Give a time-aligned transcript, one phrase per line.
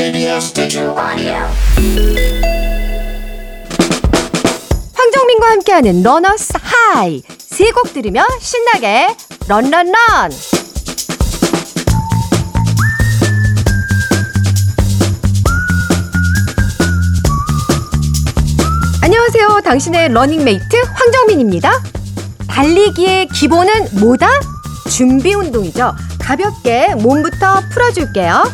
[0.00, 0.40] Audio.
[4.94, 7.22] 황정민과 함께하는 runner's high.
[7.38, 9.08] 세 곡 들으며 신나게
[9.46, 10.30] run run run.
[19.02, 19.60] 안녕하세요.
[19.64, 21.82] 당신의 러닝메이트 황정민입니다.
[22.48, 24.28] 달리기의 기본은 뭐다?
[24.88, 25.94] 준비 운동이죠.
[26.20, 28.44] 가볍게 몸부터 풀어줄게요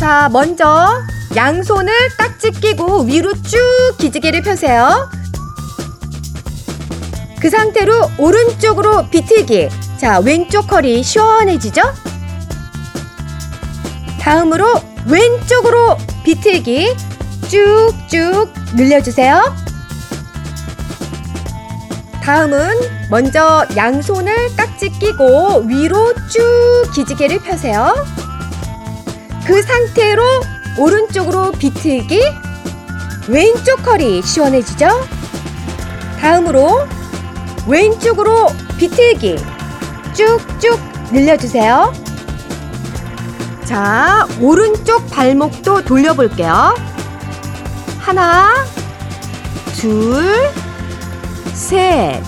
[0.00, 0.88] 자 먼저
[1.36, 3.58] 양손을 깍지 끼고 위로 쭉
[3.98, 5.10] 기지개를 펴세요.
[7.38, 9.68] 그 상태로 오른쪽으로 비틀기.
[9.98, 11.82] 자, 왼쪽 허리 시원해지죠?
[14.18, 16.96] 다음으로 왼쪽으로 비틀기.
[17.50, 19.54] 쭉쭉 늘려주세요.
[22.22, 22.70] 다음은
[23.10, 27.94] 먼저 양손을 깍지 끼고 위로 쭉 기지개를 펴세요.
[29.50, 30.22] 그 상태로
[30.78, 32.22] 오른쪽으로 비틀기
[33.26, 34.88] 왼쪽 허리 시원해지죠?
[36.20, 36.86] 다음으로
[37.66, 38.46] 왼쪽으로
[38.78, 39.38] 비틀기
[40.14, 40.78] 쭉쭉
[41.10, 41.92] 늘려주세요.
[43.64, 46.76] 자, 오른쪽 발목도 돌려볼게요.
[47.98, 48.54] 하나,
[49.74, 50.48] 둘,
[51.54, 52.22] 셋,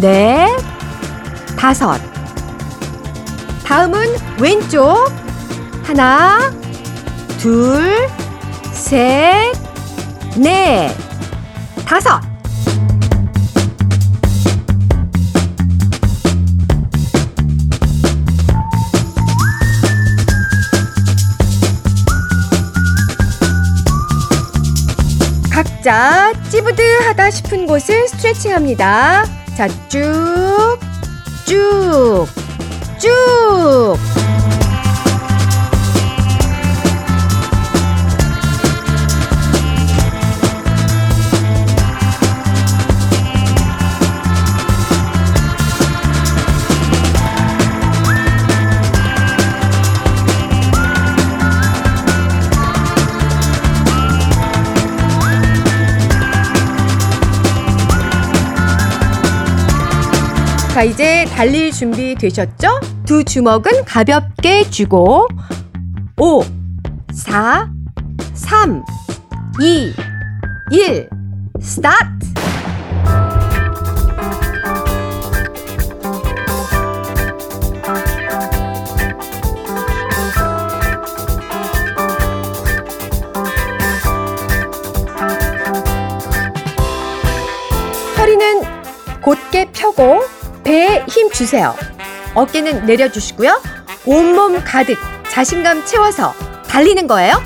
[0.00, 0.56] 넷,
[1.56, 2.00] 다섯.
[3.64, 4.06] 다음은
[4.38, 5.27] 왼쪽.
[5.88, 6.52] 하나,
[7.38, 8.06] 둘,
[8.72, 9.54] 셋,
[10.36, 10.94] 넷,
[11.86, 12.20] 다섯.
[25.50, 29.24] 각자 찌부드하다 싶은 곳을 스트레칭 합니다.
[29.56, 30.78] 자, 쭉,
[31.46, 32.26] 쭉,
[32.98, 34.17] 쭉.
[60.78, 62.78] 자, 이제 달릴 준비 되셨죠?
[63.04, 65.26] 두 주먹은 가볍게 쥐고
[66.16, 66.42] 5,
[67.12, 67.68] 4,
[68.32, 68.84] 3,
[69.60, 69.92] 2,
[70.70, 71.10] 1
[71.60, 72.28] 스타트!
[88.16, 88.62] 허리는
[89.20, 90.20] 곧게 펴고
[90.68, 91.74] 배에 힘 주세요.
[92.34, 93.62] 어깨는 내려주시고요.
[94.04, 94.98] 온몸 가득
[95.30, 96.34] 자신감 채워서
[96.68, 97.42] 달리는 거예요.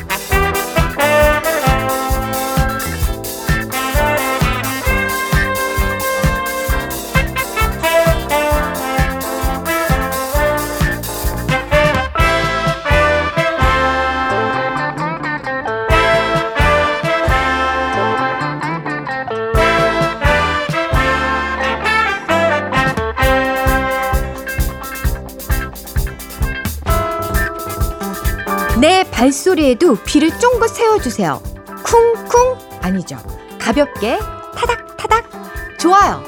[28.82, 31.40] 내 발소리에도 귀를 쫑긋 세워주세요.
[31.84, 33.16] 쿵쿵 아니죠.
[33.60, 34.18] 가볍게
[34.56, 36.20] 타닥타닥 좋아요.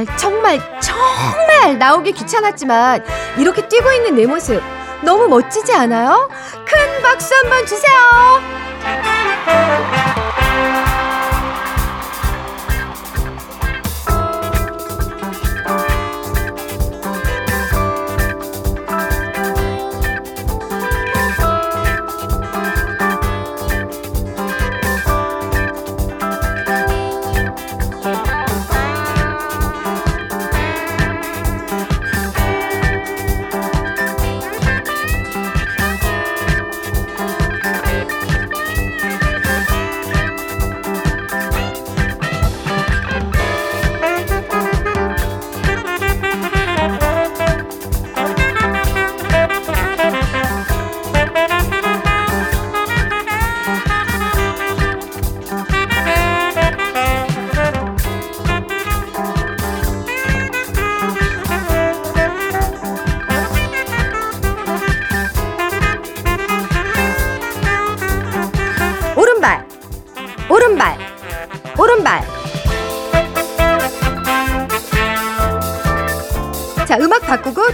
[0.00, 3.04] 정말 정말 정말 나오기 귀찮았지만
[3.38, 4.62] 이렇게 뛰고 있는 내 모습
[5.02, 6.28] 너무 멋지지 않아요?
[6.66, 7.96] 큰 박수 한번 주세요.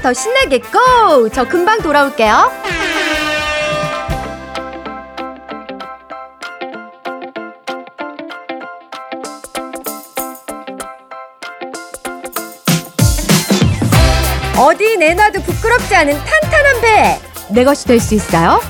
[0.07, 1.29] 더 신나게 고!
[1.31, 2.49] 저 금방 돌아올게요.
[14.57, 17.21] 어디 내놔도 부끄럽지 않은 탄탄한 배!
[17.51, 18.61] 내 것이 될 수 있어요?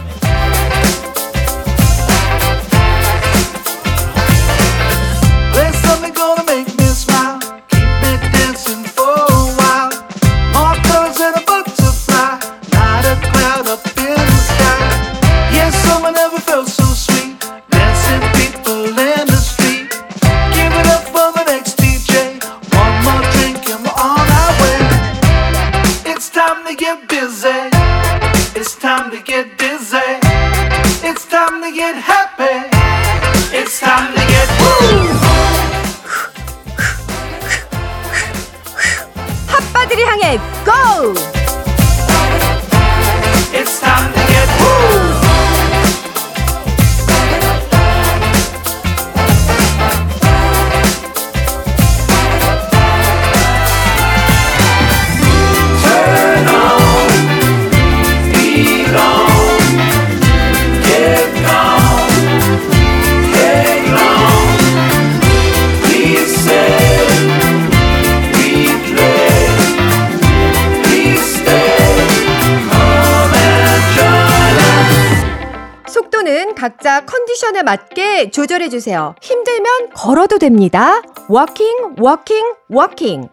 [76.86, 79.16] 각자 컨디션에 맞게 조절해 주세요.
[79.20, 81.02] 힘들면 걸어도 됩니다.
[81.28, 83.28] 워킹, 워킹, 워킹.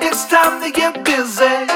[0.00, 1.71] It's time to get busy.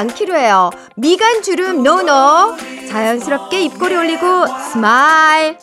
[0.00, 0.70] 않기로 해요.
[0.96, 2.56] 미간 주름 노노.
[2.88, 5.58] 자연스럽게 입꼬리 올리고 스마일.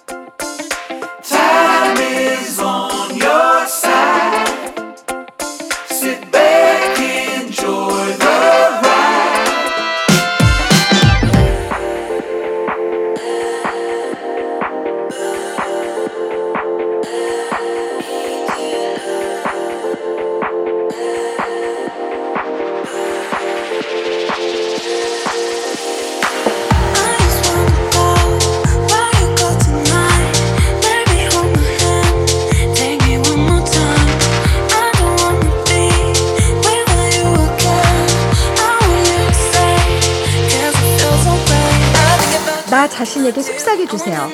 [42.97, 44.27] 자신에게 속삭여 주세요.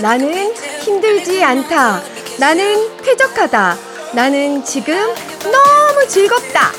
[0.00, 2.02] 나는 힘들지 않다.
[2.38, 3.78] 나는 쾌적하다.
[4.12, 4.94] 나는 지금
[5.42, 6.70] 너무 즐겁다.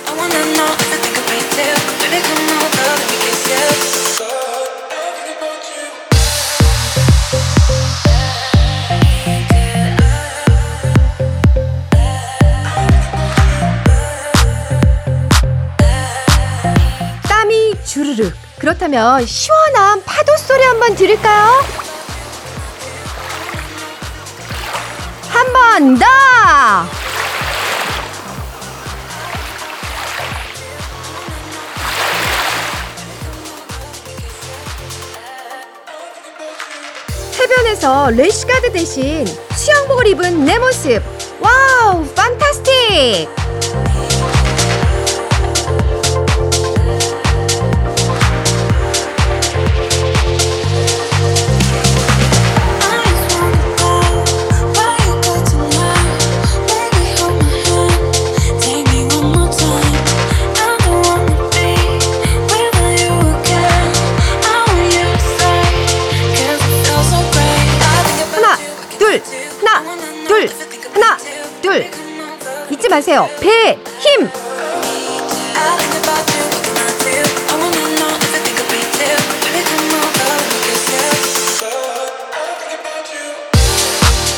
[18.61, 21.63] 그렇다면 시원한 파도 소리 한번 들을까요?
[25.29, 26.05] 한 번 더!
[37.39, 39.25] 해변에서 래시가드 대신
[39.55, 41.01] 수영복을 입은 내 모습.
[41.39, 43.27] Wow, fantastic!
[73.21, 74.29] Me kiss you.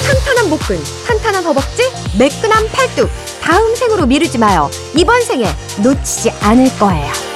[0.05, 1.83] 탄탄한 복근, 탄탄한 허벅지,
[2.17, 3.09] 매끈한 팔뚝.
[3.41, 4.69] 다음 생으로 미루지 마요.
[4.95, 5.45] 이번 생에
[5.81, 7.32] 놓치지 않을 거예요.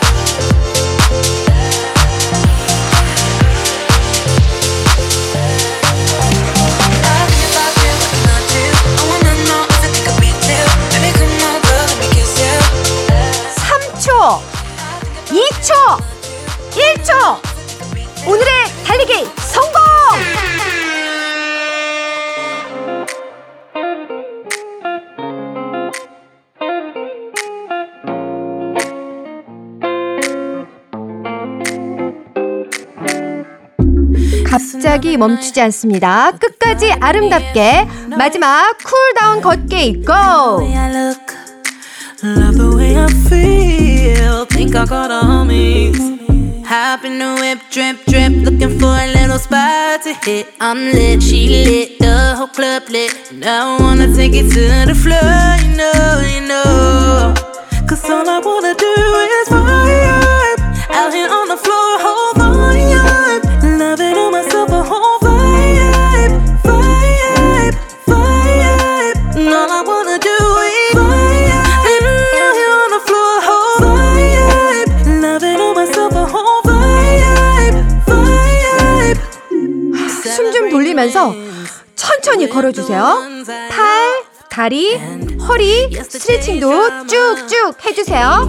[35.08, 36.32] 갑자기 멈추지 않습니다.
[36.32, 37.88] 끝까지 아름답게
[38.18, 40.60] 마지막 쿨다운 걷기 고!
[40.60, 41.22] way I look,
[42.24, 44.46] love the way I feel.
[44.48, 45.96] Think I got a homies.
[46.66, 50.48] Hop in the whip, drip, drip, looking for a little spot to hit.
[50.60, 53.32] I'm lit, she lit, the whole club lit.
[53.32, 57.34] And I wanna take it to the floor, you know, you know.
[57.88, 58.94] Cause all I wanna do
[59.40, 60.60] is vibe.
[60.92, 62.27] Out here on the floor, whole
[80.98, 81.36] 돌리면서
[81.96, 83.22] 천천히 걸어주세요.
[83.70, 84.98] 팔, 다리,
[85.48, 88.48] 허리 스트레칭도 쭉쭉 해주세요.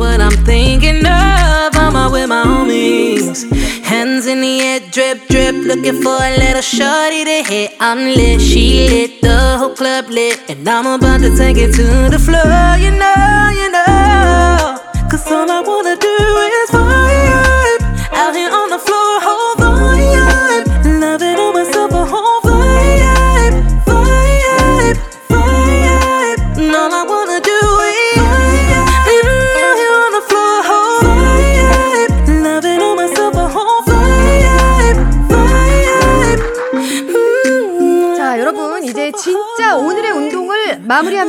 [15.11, 17.83] Cause all I wanna do is vibe.
[18.12, 18.98] Out here on the floor,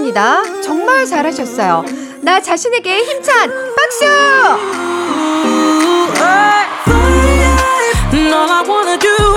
[0.10, 0.62] 마무리합니다.
[0.62, 1.86] 정말 잘하셨어요.
[2.22, 4.06] 나 자신에게 힘찬 박수!
[8.52, 9.29] I wanna do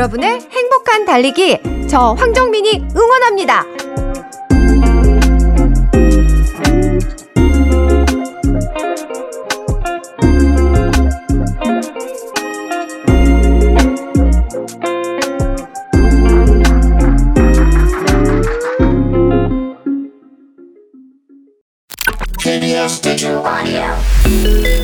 [0.00, 3.66] 여러분의 행복한 달리기 저 황정민이 응원합니다.
[22.38, 24.79] KBS Digital Audio.